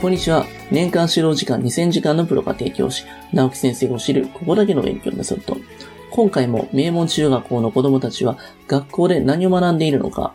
[0.00, 0.46] こんにちは。
[0.70, 3.04] 年間指導時間2000時間のプロ家庭教師、
[3.34, 5.58] 直木先生が知るここだけの勉強メソッド。
[6.10, 10.32] 今回も名門中学校の子供たちは学校で何を学んでいるのか、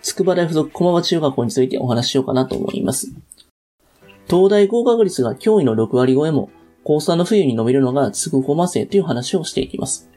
[0.00, 3.12] 筑波大附属駒場中学校についてお話ししようかなと思います。
[4.26, 6.48] 東大合格率が驚異の6割超えも、
[6.82, 10.08] 高3の冬に伸びるのが筑駒生という話をしていきます。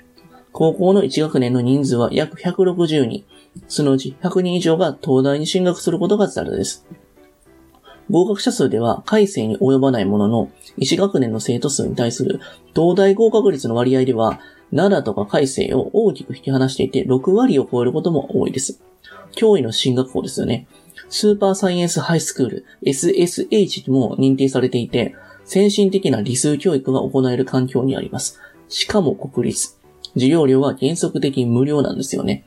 [0.54, 3.26] 高校の1学年の人数は約160人。
[3.67, 6.88] そのうち100人以上が東大に進学することがザラです。
[8.09, 12.39] 合格者数では改正に及ばないものの、1学年の生徒数に対する
[12.75, 14.39] 東大合格率の割合では、
[14.71, 18.81] 奈良とか改正を大きく引き離していて6割を超えることも多いです。
[19.35, 20.67] 脅威の進学校ですよね。
[21.09, 28.39] スーパーサイエンスハイスクール SSH も認定されていて、先進的な理数教育が行える環境にあります。
[28.67, 29.77] しかも国立。
[30.13, 32.44] 授業料は原則的に無料なんですよね。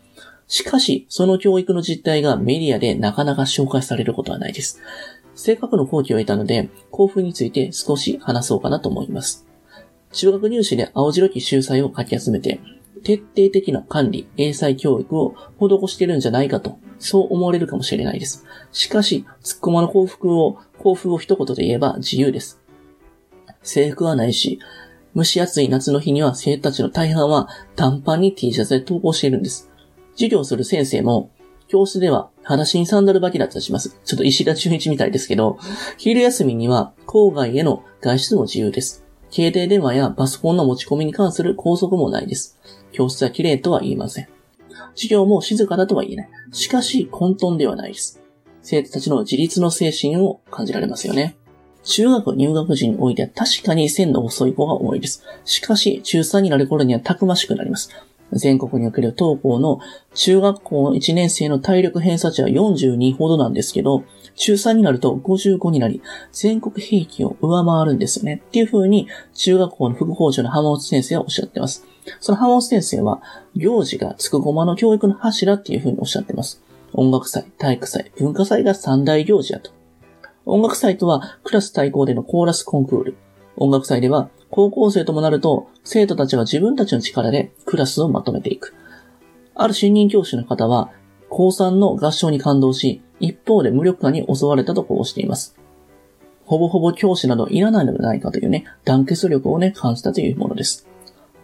[0.49, 4.81] しかし、その教育の実態がメディアでなかなか紹介されることはないです。
[5.35, 9.47] 性格の放棄を得たので、興奮について少し話そうかなと思います。
[10.13, 12.61] 中学入試で青白き秀才を書き集めて、
[13.03, 18.45] 徹底的な管理、英才教育を施してるんじゃないかと、そう思われるかもしれないです。
[18.73, 22.61] しかし、突っ込まの幸福を、幸福を一言で言えば自由です。
[23.63, 24.59] 制服はないし、
[25.17, 29.71] 蒸し暑い夏の日には生徒たちの大半は短パンに T シャツで登校しているんです。
[30.15, 31.31] 授業する先生も、
[31.69, 33.97] 教室では裸足にサンダル履きだったりします。
[34.05, 35.59] ちょっと石田純一みたいですけど、
[35.99, 39.05] 昼休みには郊外への外出も自由です。
[39.31, 42.59] 携帯電話やパソコンの持ち込みに関する拘束もないです。
[42.91, 44.29] 教室は綺麗とは言いません。
[44.97, 46.29] 授業も静かだとは言えない。
[46.51, 48.21] しかし混沌ではないです。
[48.63, 51.37] 生徒たちの自立の精神を感じられますよね。
[51.85, 55.23] 中学入学時においては確かに線の遅い子が多いです。
[55.45, 57.91] しかし、中3になる頃にはたくましくなります。
[58.33, 59.81] 全国における当校の
[60.15, 64.05] 中学校の1年生の体力偏差値は42ほどなんですけど、
[64.37, 68.43] 中3になると55になり、全国平均を上回るんですよね。
[68.47, 71.87] っていう風に、中学校の副校長の浜本先生はおっしゃってます。
[72.21, 73.23] その浜本先生は、
[73.55, 76.63] 行事がつくごまの教育の柱っていう風におっしゃってます。
[76.93, 79.71] 音楽祭、体育祭、文化祭が三大行事やと。
[80.47, 83.17] 音楽祭とは、クラス対抗でのコーラスコンクール。
[83.61, 88.75] 音楽祭では、高校生ともなると、生徒たちは自分たちの力でクラスをまとめていく。
[89.55, 90.91] ある新任教師の方は、
[91.29, 95.57] 高3の合唱に感動し、一方で無力感に襲われたとこうしています。
[96.47, 100.89] ほぼほぼ教師などいらないのではないかというね、団結力をね、感じたというものです。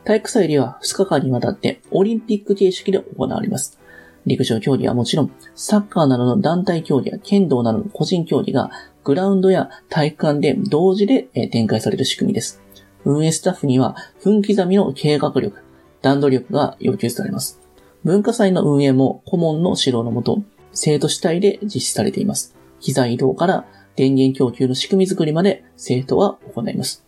[0.05, 3.79] 体育祭では2日間にわたってオリンピック形式で行われます。
[4.27, 8.71] 陸上競技はもちろん、サッカーなどの団体競技や剣道などの個人競技が
[9.05, 12.61] グラウンドや体育館で同時で展開される仕組みです。
[13.05, 15.63] 運営スタッフには分刻みの計画力、
[16.03, 17.61] 段取り力が要求されます。
[18.03, 20.43] 文化祭の運営も顧問の指導のもと、
[20.73, 22.57] 生徒主体で実施されています。
[22.81, 27.05] 機材移動から電源供給の仕組み作りまで生徒は行います。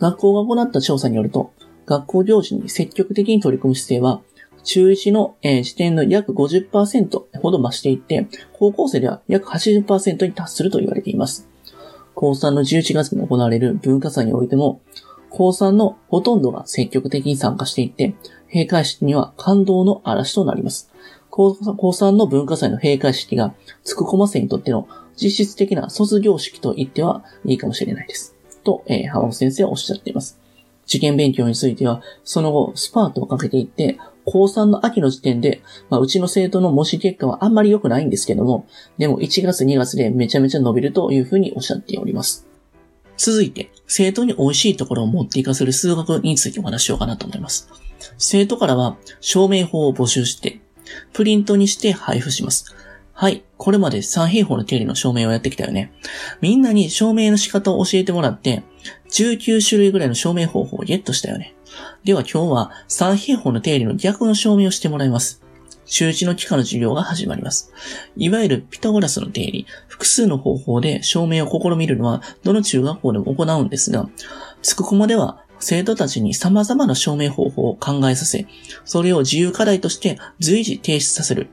[0.00, 1.52] 学校が行った調査によると、
[1.86, 4.20] 学校行事に積極的に取り組む姿勢は、
[4.62, 11.48] 中1の、え時点の約50%ほど増していって、高校生では約80%に達すると言われています。
[12.14, 14.80] 高3の11月に行われる文化祭においても、
[15.30, 18.14] 高3のほとんどが積極的に参加していって、
[18.52, 20.90] 閉会式には感動の嵐となります。
[21.30, 23.54] 高3の文化祭の閉会式が、
[23.84, 28.36] つくこま生にとっての実質的な卒業式と言ってはいいかもしれないです。
[28.64, 30.38] と、えー、浜本先生はおっしゃっています。
[30.90, 38.66] 受験勉強については、その後、スパートをかけていって、高3の秋の時点で、まあ、うちの生徒の模試結果はあんまり良くないんですけども、
[38.98, 42.48] でも1月2月でめちゃめちゃ伸びるというふうにおっしゃっております。
[43.16, 47.70] 続いて、生徒に美味しいところを持っていかせる数学についてお話しようかなと思います。
[48.18, 50.60] 生徒からは、証明法を募集して、
[51.12, 52.74] プリントにして配布します。
[53.20, 53.44] はい。
[53.58, 55.92] これまで三平方の定理の証明をやってきたよね。
[56.40, 58.62] みんなに証明の仕方を教えてもらって、
[59.10, 61.54] 19種類ぐらいの証明方法をゲットしたよね。
[62.02, 65.42] では今日は三平方の定理の逆の証明をしてもらいます。
[65.84, 67.74] 週1の期間の授業が始まります。
[68.16, 74.08] いわゆるピタゴラスの定理、複数の方法で証明を試みるのは、どの中学校でも行うんですが、
[74.62, 78.46] つくこまでは生徒たちに様々な証明方法を考えさせ、
[78.86, 81.50] それを自由課題として随時提出させる。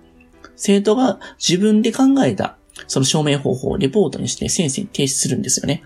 [0.58, 2.58] 生徒が自分で考えた、
[2.88, 5.84] その証明方法をレポートにして先生に提出するんですよね。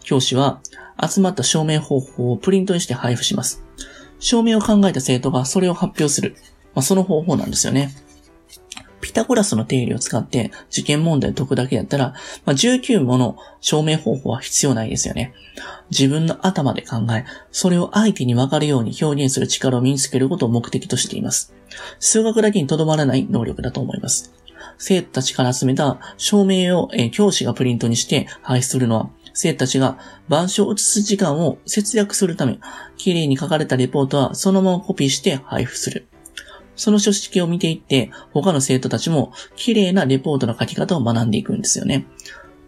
[0.00, 0.60] 教師は
[1.02, 3.64] 集まった証明方法をプリントにして配布します。
[4.18, 6.36] 証明を考えた生徒がそれを発表する。
[6.74, 7.90] まあ、その方法なんですよね。
[9.00, 12.14] ピタゴラスの定理を使って受験問題を解くだけやったら、
[12.44, 15.32] まあ、19もの証明方法は必要ないですよね。
[15.90, 21.52] 自分の頭で考え、それを相手に分かるように表現する力を身につけることを目的としています。
[21.98, 24.32] 数学だけにとどまらない能力だと思います。
[24.78, 29.98] 生徒たちから集めた証明を、えー、教師がプリントにして配布するのは、生徒たちが
[30.28, 32.58] 板書を写す時間を節約するため、
[32.96, 36.09] 綺麗に書かれたレポートはそのままコピーして配布する。
[36.80, 42.06] その書式を見ていって、他の生徒たちも綺麗なレポートの書き方を学んでいくんですよね。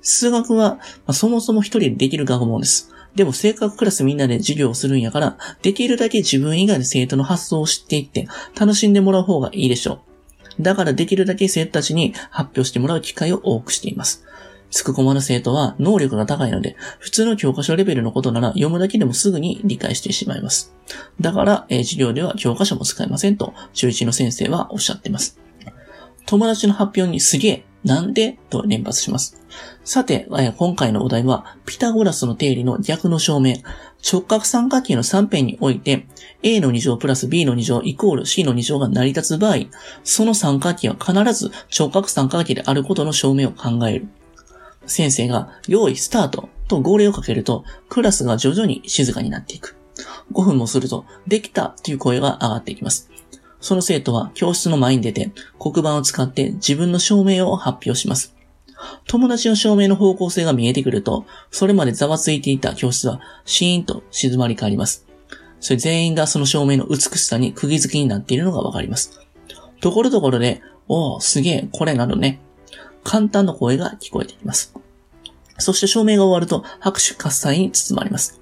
[0.02, 2.92] 数学は、ま、そもそも一人でできる学問です。
[3.14, 8.28] でも性格クラスみんなで授業をするんやから、できるだけ自分以外の生徒の発想を知っていって、
[8.58, 10.02] 楽しんでもらう方がいいでしょ
[10.58, 10.62] う。
[10.62, 14.26] だからできるだけ生徒たちに発表してもらう機会を多くしています。
[14.72, 20.74] つくこまの生徒は能力が高いので、普通の教科書レベルのことなら読むだけでもすぐに理解してしまいます。
[21.20, 25.38] だから、えー、授業では教科書も使えませんと、中1の先生はおっしゃっています。
[26.24, 28.38] 友達の発表にすげえ、なんで？
[28.48, 29.36] と連発します。
[29.84, 30.26] さて、
[30.56, 33.56] 今回のお題は、ピタゴラスの定理の逆の証明。
[34.10, 36.06] 直角三角形の3辺において、
[36.42, 39.56] a の2乗プラス b の2乗イコール c の2乗が成り立つ場合、
[40.02, 44.08] その三角形は必ず直角三角形であることの証明を考える。
[44.86, 49.76] 先生が、用意スタートと号令をかけると、クラスが徐々に静かになっていく。
[50.32, 53.10] 5分もすると、できたという声が上がっていきます。
[53.60, 58.34] その生徒は教室の前に出て、黒板を使って自分の証明を発表します。
[59.06, 65.06] 友達の証明の方向性が見えてくると、それまでざわついていた教室はシーンと静まり返ります。
[65.60, 69.20] それ全員がその証明の美しさに釘付けになっているのがわかります。
[69.80, 72.40] ところどころで、おー、すげえ、これなどね、
[73.04, 74.74] 簡単な声が聞こえてきます。
[75.58, 78.40] そして証明が終わると拍手喝采に包まれます。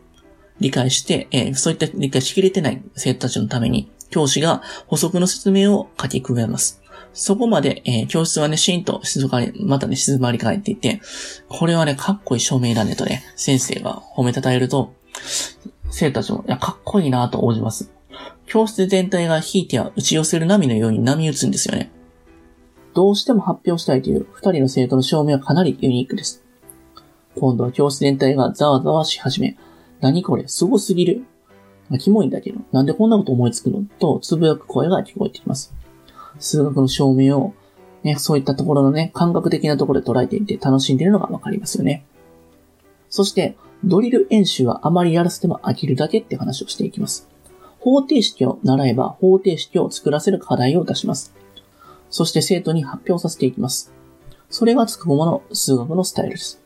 [0.61, 6.83] 理解して、えー、そういった理解しきれてない生徒たちのために、教師が補足の説明を書き加えます。
[7.13, 11.01] そこまで、えー、教室はね、シーンと静かに、またね、静まり返っていて、
[11.49, 14.95] これはね、かっこいい証明だねとね、先生が褒めたたえると、
[15.91, 17.91] 生徒たちも、いや、かっこいいなと応じます。
[18.47, 21.91] 教室全体が引いては打ち寄せる波のように波打つんですよね。
[22.95, 26.43] どうしても発表したいという二人の生徒の証明はかなりユニークです。
[27.39, 29.57] 今度は教室全体がざわざわし始め、
[30.01, 31.25] 何これ、すごすぎる。
[31.99, 33.85] キモいんだけど、なんでこんなこと思いつくの？
[33.99, 35.75] と、つぶやく声が聞こえてきます。
[36.39, 37.55] 数学の証明を、
[38.03, 42.05] ね、そういったところのね、感覚的なところで捉えていて楽しんでいるのがわかりますよね。
[43.09, 47.29] そして、ドリル演習はあまりやらせても飽きるだけって話をしていきます。
[47.79, 51.35] 方程式を習えば方程式を作らせる課題を出します。
[52.11, 53.93] そして生徒に発表させていきます。
[54.51, 56.61] それがつくもの数学のスタイルです。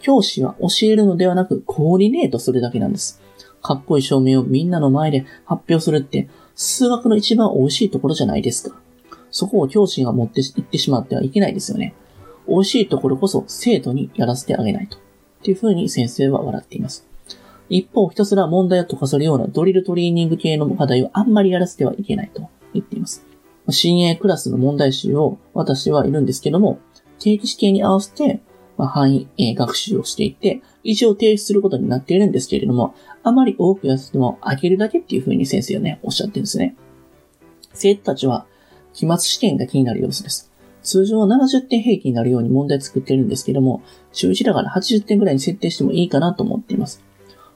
[0.00, 3.22] 教師は教えるのではなくコーディネートするだけなんです。
[3.62, 8.76] かっこいい証明をみんなの前で発表するって数学の一番美味しいところじゃないですか。
[9.30, 11.94] そこを教師が持っていってしまってはいけないですよね。
[12.48, 14.98] 美味しいところこそ生徒にやらせてあげないと。
[14.98, 15.00] っ
[15.44, 17.06] ていう風に先生は笑っています。
[17.68, 23.24] 一方、ひたすら問題を解かせるようなドリルトレーニング系の課題をあんまりやらせてはいけないと言っています。
[23.70, 26.80] 新鋭クラスの問題集を私はいるんですけども、
[27.18, 28.40] 定期試験に合わせて、
[28.76, 36.74] まあ、範囲、えー、学習をしていって、一応提出することになっているんですけれども、あまり多くやっても開けるだけっていう風に先生はね、おっしゃってるんですね。
[37.74, 38.46] 生徒たちは、
[38.92, 40.50] 期末試験が気になる様子です。
[40.82, 43.82] 通常は70点平均になるように問題作ってるんですけども、
[44.12, 47.02] 中1だから80点ぐらいに設定してもいいかなと思っています。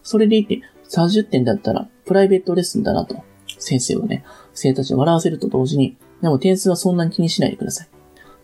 [0.02, 3.24] それでいて、30点だったらプライベートレッスンだなと、
[3.58, 4.24] 先生はね、
[4.56, 7.88] 生徒たちを笑わせると同時に、でも点数はそんなに気にしないでください。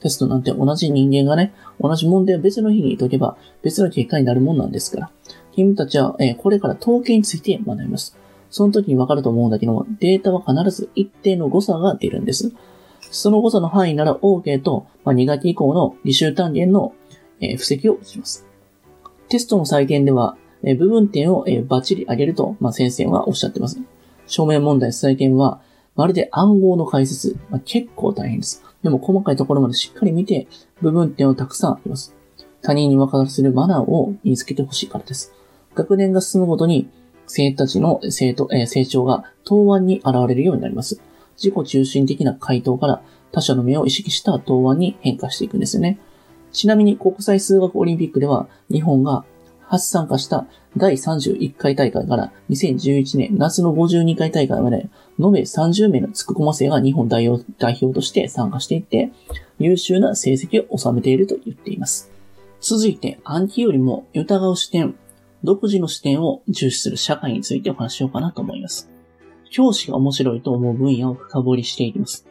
[0.00, 5.10] テストなんて同じ人間がね、同じ問題を別の日に解けば別の結果になるもんなんですから。
[5.52, 8.16] 君たちは、えー、これから統計について学びます。
[8.50, 12.52] その時にわかると思うんだけども、データは必ず一定の誤差が出るんです。
[13.10, 16.94] その誤差の範囲なら OK と、まあ、2学期以降の履修単元の、
[17.40, 18.46] えー、布石を打ちます。
[19.28, 23.80] テストの採点では、えー、部分点を、えー、バッチリ上げると、まあ、先生はおっしゃってます。
[24.26, 25.60] 証明問題採点は、
[25.94, 28.62] まるで暗号の解説、まあ、結構大変です。
[28.82, 30.48] でも細かいところまでしっかり見て、
[30.80, 32.14] 部分点をたくさんあります。
[32.62, 35.32] 他人に分からせるマナーを身につけてほしいからです。
[35.74, 36.88] 学年が進むごとに、
[37.26, 41.00] 生徒たちの生徒、えー、成長が答案に現れるようになります。
[41.36, 45.98] 自己中心的な回答から他者の目を意識した答案に変化していくんですよね。
[46.52, 49.24] ちなみに国際数学オリンピックでは日本が
[49.72, 59.12] 初参加した第31回大会から2011年夏の52回大会まで延べ30名のつくこま生が日本代表代表として参加していって
[59.58, 62.10] 優秀な成績を収めていると言っています。
[62.60, 64.94] 続いて暗記よりも疑う視点、
[65.42, 68.90] 独自の視点を重視する社会についてお話しようかなと思います。
[69.50, 72.26] 教師が面白いと思う分野を深掘りしていきます。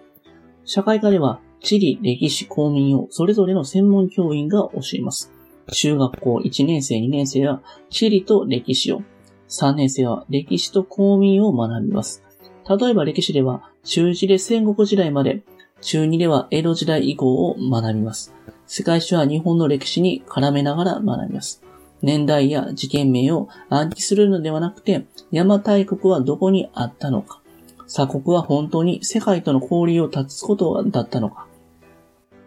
[0.63, 5.33] 社会科では、地理、歴史、公民をそれぞれの専門教員が教えます。
[5.71, 9.03] 中学校1年生、2年生は地理と歴史を、
[9.49, 12.23] 3年生は歴史と公民を学びます。
[12.67, 15.43] 例えば歴史では、中1で戦国時代まで
[15.81, 18.33] 中2では江戸時代以降を学びます。
[18.67, 21.63] 世界史は日本の歴史に絡めながら学びます。
[22.01, 27.41] 年代や事件名を暗記するのではなくて、邪馬台国はどこにあったのか、
[27.87, 31.47] 鎖国は本当に世界との交流を断つことだったのか、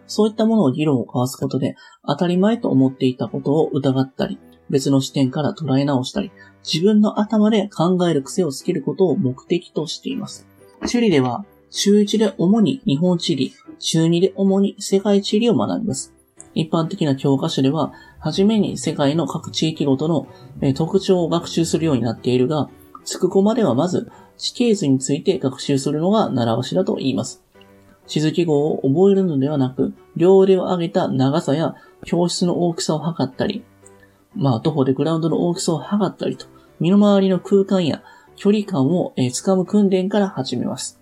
[0.07, 6.31] そういったものを議論を交わすことで、当たり前と思っていたことを疑ったり、別の視点から捉え直したり、
[6.63, 10.47] 自分の頭で考える癖をつけることを目的としています。
[10.85, 16.13] 地理では、中1で主に日本地理、中2で主に世界地理を学びます。
[16.53, 20.27] 一般的な教科書では、はじめに世界の各地域ごとの
[20.73, 22.69] 特徴を学習するようになっているが、
[23.03, 27.44] つくこまではまず地形図について学習するのが習わしだと言います。
[28.07, 33.63] 地図記号を覚えるのではなく、両腕を上げた長さや教室の大きさを測ったり、
[34.35, 36.45] まあ、徒歩でグラウンドの大きさを測ったりと、
[36.79, 38.03] 身の回りの空間や
[38.35, 40.99] 距離感を、え、掴む訓練から始めます。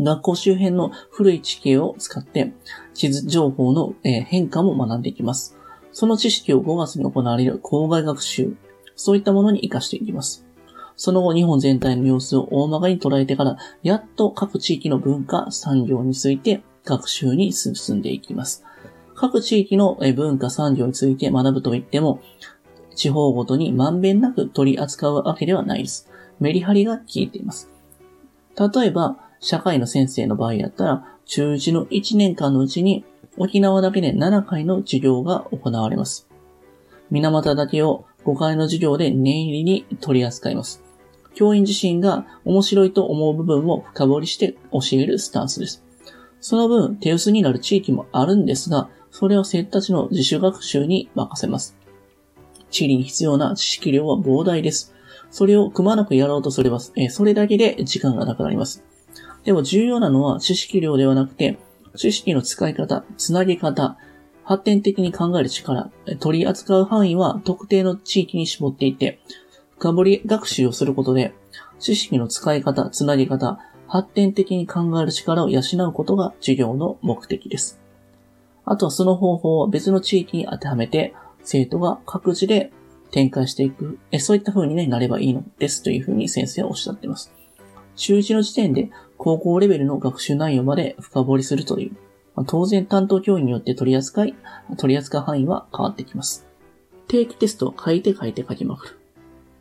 [0.00, 2.52] 学校周辺の古い地形を使って
[2.94, 5.56] 地図情報の、え、変化も学んでいきます。
[5.92, 8.56] その知識を5月に行われる校外学習、
[8.96, 10.44] そういったものに活かしていきます。
[11.04, 18.64] その後、日本全体の様子を大まかに捉えてから、やっと各地域の文化、産業について学習に進んでいきます。
[19.16, 22.20] 各地域の文化、産業について学ぶといっても、
[22.94, 26.08] 地方ごとにまんべんなく取り扱うわけではないです。
[26.38, 27.68] メリハリが効いています。
[28.56, 33.04] 例えば、社会の先生の場合やったら、中1の1年間のうちに
[33.38, 36.28] 沖縄だけで7回の授業が行われます。
[37.10, 40.80] 水俣だけを5回の授業で念入りに取り扱います。
[41.34, 45.84] 教員自身が面白いと思う部分を深掘りして教えるスタンスです。
[46.40, 51.76] その分、手薄になる地域もあるんですが、それを生徒たちの自主学習に任せます。
[52.70, 54.94] 地理に必要な知識量は膨大です。
[55.30, 58.84] それをくまなくやろうとすれば、えそれだけで時間がなくなります。
[59.44, 61.58] でも重要なのは知識量ではなくて、
[61.96, 63.96] 知識の使い方、つなげ方、
[64.44, 69.20] 発展的に考える力、取り扱う範囲は特定の地域に絞っていて、
[69.82, 71.34] 深掘り学習をすることで、
[71.80, 73.58] 知識の使い方、つなぎ方、
[73.88, 77.80] 発展的に考える力を養うことが授業の目的です。
[78.64, 82.70] あとはその方法を別の地域に当てはめて、生徒が各自で
[83.10, 87.32] 展開していく、えそういった風に、ね、なればいいのですという風に先生はおっしゃっています。
[87.96, 91.96] 中1の時点で高校レベルの学習内容まで深掘りするという、
[92.36, 94.36] ま、当然担当教員によって取り扱い、
[94.78, 96.46] 取り扱う範囲は変わってきます。
[97.08, 99.01] 定期テストを書いて書いて書きまくる。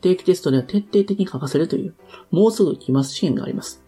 [0.02, 1.96] 定期テストでは徹底的に書かせるという、
[2.32, 3.84] もうすぐ期末試験があります。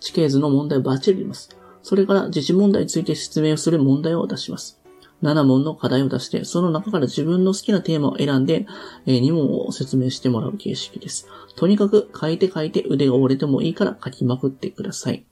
[0.00, 1.56] 地形図の問題をバッチリ出ます。
[1.82, 4.80] それから自治問題について説明をする問題を出します。
[5.22, 8.66] 7問の課題を出して、その中から自分の好きなテーマを選んで、
[9.06, 11.28] え2問を説明してもらう形式です。
[11.56, 15.24] とにかく書いて書いて腕が折れてもいいから書きまくってください。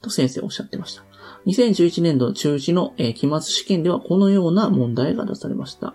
[0.00, 1.04] と先生おっしゃってました。
[1.46, 5.94] 2011年度中1の、期末試験ではこのような問題が出されました。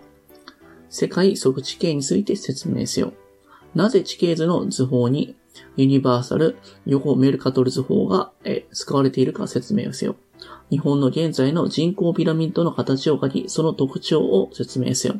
[0.88, 3.14] 世界即地形について説明せよ。
[3.74, 5.36] なぜ地形図の図法に
[5.76, 10.16] ユニバーサル横メルカトル図法が、え使われているか説明をせよ。
[10.70, 15.16] 日本の現在の人口ピラミッドの形を書き、その特徴を説明せよ。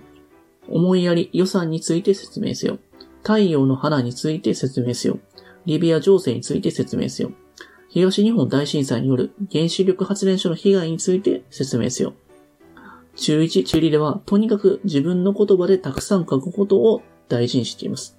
[0.68, 2.78] 思いやり予算について説明せよ。
[3.22, 5.18] 太陽の花について説明せよ。
[5.66, 7.32] リビア情勢について説明せよ。
[7.88, 12.14] 東日本大震災による原子力発電所の被害について説明せよ。
[13.16, 18.18] 中1地理では、とにかく自分の言葉でたくさん書くことを大事にしています。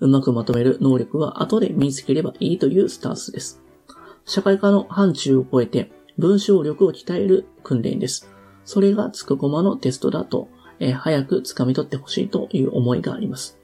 [0.00, 3.62] うまくまとめる能力は後で身につければいいというスタンスです。
[4.24, 8.28] 社会科の範疇を超えて文章力を鍛える訓練です。
[8.64, 10.48] それがつくこまのテストだと、
[10.80, 13.58] えー、早く掴み取ってほしいという思いがあります。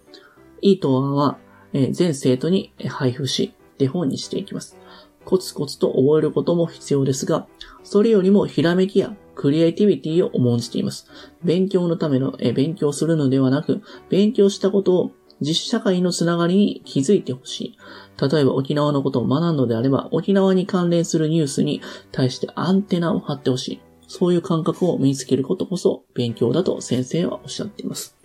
[0.61, 1.39] いいとは、
[1.73, 4.77] えー、全生徒に配布し、手本にしていきます。
[5.25, 7.47] コツコツと覚えることも必要ですが、
[7.83, 11.09] それよりもひらめきやクリエイティビティを重んじています。
[11.43, 17.79] 勉強のための、え勉強するのではなく、勉強したことを実社会のつながりに気づいてほしい。
[18.21, 23.81] 例えば沖縄のことを学んのであれば、沖縄に関連するニュースに対してアンテナを張ってほしい。
[24.07, 28.17] そういう感覚を身につけることこそ勉強だと先生はおっしゃっています。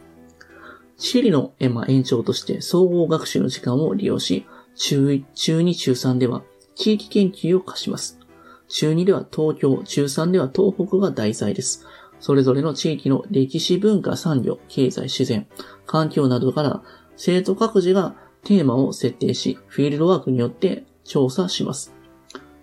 [0.97, 4.45] 地理の延長として総合学習の時間を利用し、
[4.75, 6.43] 中1、中2、中3では
[6.75, 8.19] 地域研究を課します。
[8.67, 11.85] 中2では東京、中3では東北が題材です。
[12.19, 15.47] それぞれの地域の歴史文化産業、経済自然、
[15.85, 16.83] 環境などから
[17.17, 21.93] 生徒各自がテーマを設定し、フィールドワークによって調査します。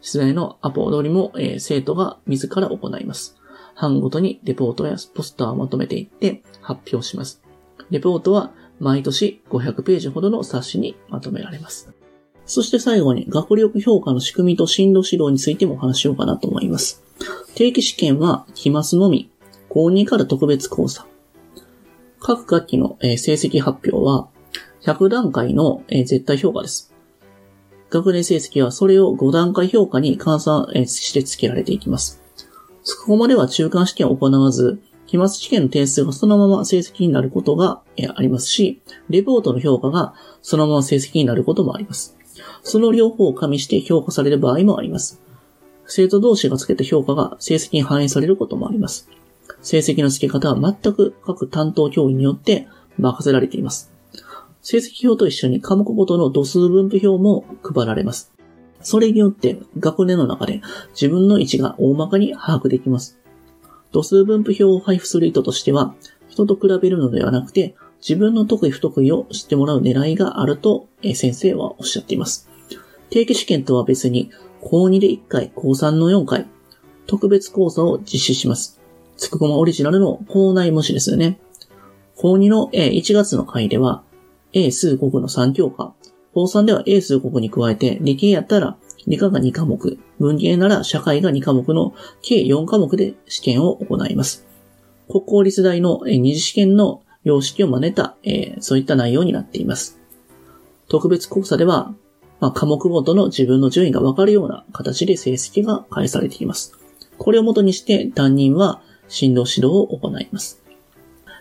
[0.00, 3.36] 出題のアポ取りも、えー、生徒が自ら行います。
[3.74, 7.42] 班ごとにレポートやポスターをまとめていって発表します。
[7.90, 11.90] レポートは毎年500ページほどの冊子にまとめられます。
[12.46, 17.02] そして最後に学力評価の仕組みと進路指導についてもお話ししようかなと思います。
[17.54, 19.30] 定期試験は期末のみ、
[19.68, 21.06] 高2から特別講座。
[22.20, 24.28] 各学期の成績発表は
[24.84, 26.92] 100段階の絶対評価です。
[27.90, 32.20] 学年成績はそれを5段階評価に換算して付けられていきます。
[32.82, 37.82] そこまでは中間試験を行わず、期末試験の点数がそのまま成績になることが
[38.16, 42.16] ありますし、レポートの評価がそのまま成績になることもあります。
[42.62, 45.22] その両方を加味して評価される場合もあります。
[45.86, 49.08] 生徒同士がつけた評価が成績に反映されることもあります。
[49.62, 52.66] 成績の付け方は全く各担当教員によって
[52.98, 53.93] 任せられています。
[54.64, 58.32] 成績表と一緒に科目ごとの度数分布表も配られます。
[58.80, 63.18] それによって学年の中で自分の位置が大まかに把握できます。
[63.92, 65.94] 度数分布表を配布する意図としては、
[66.28, 72.48] 人と比べるのではなくて、自分の得意不得意を知ってもらう狙いがあると先生はおっしゃっています。
[73.10, 74.30] 定期試験とは別に、
[74.60, 76.46] 高2で1回、高3の4回、
[77.06, 78.80] 特別講座を実施します。
[79.16, 81.38] つくこまオリジナルの校内模試ですよね。
[82.16, 84.02] 高2の1月の回では、
[84.54, 85.94] 英数国の3教科、
[86.32, 91.92] 高3では英数国に加えて、理系やったら理科が2科目、文系なら社会が2科目の
[92.22, 94.46] 計4科目で試験を行います。
[95.08, 99.98] 国公立大の二次試験の様式を真似た、えー、そういった内容になっています。
[100.88, 101.94] 特別講座では、
[102.40, 106.78] まあ、科目ごとの自分の順位がわかるような形で成績が返されています。
[107.18, 110.63] これをもとにして担任は進路指導を行います。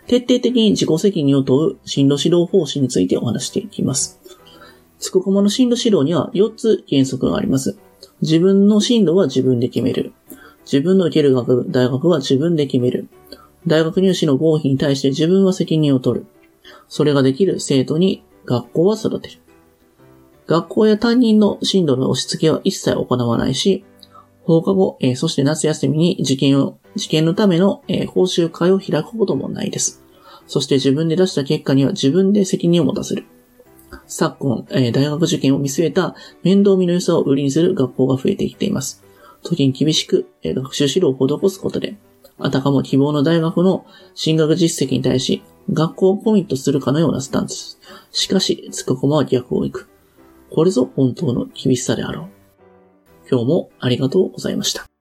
[0.07, 4.19] 徹底的に自己責任を問う進路指導方針についてお話していきます。
[4.99, 7.77] つくこまの進路指導には4つ原則があります。
[8.21, 10.13] 自分の進路は自分で決める。
[10.65, 13.07] 自分の受ける学部、大学は自分で決める。
[13.67, 16.25] 大学入試の合否に対して自分は責任を取る。
[16.87, 19.39] それができる生徒に学校は育てる。
[20.47, 23.83] 学校や担任の進路の押し付けは一切行わないし、
[24.43, 30.03] 放課後、えー、そして夏休みに受験を、受験のための、えー、講習会を開くこともないです。
[30.47, 33.25] そして自分で出した結果には自分で責任を持たせる。
[34.07, 39.03] 昨今、えー、大学受験を見据えた面倒見の良さを売りにする学校が増えてきています。
[39.43, 41.97] 時に厳しく、えー、学習指導を施すことで、
[42.39, 47.79] あたかも希望の大学の進学実績に対し、学校をコミットするかのようなスタンス。
[48.11, 49.89] しかし、つくこまは逆を行く。
[50.49, 52.27] これぞ本当の厳しさであろう。
[53.29, 54.92] 今日もありがとうございました。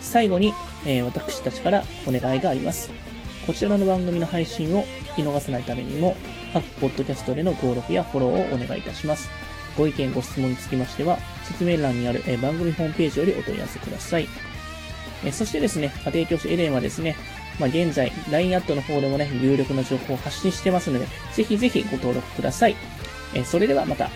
[0.00, 2.90] 最後に、えー、私たちからお願いがあります。
[3.46, 6.16] こちらの番組の配信を聞き逃さないためにも、
[6.52, 9.28] 各ポッドキャストでの登録やフォローをお願いいたします。
[9.76, 14.28] ご意見、ご質問につきましては、説明欄にある、えー、番組ホームページよりお問い合わせください。
[15.24, 17.16] えー、そしてですね、家庭教師エレンはですね、
[17.58, 22.76] まあ、現在、LINE アットの方でもね、有力な情報を発信してますので、ぜひぜひご登録ください。
[23.34, 24.10] え、それではまた。